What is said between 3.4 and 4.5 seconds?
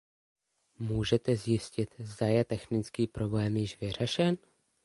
již vyřešen?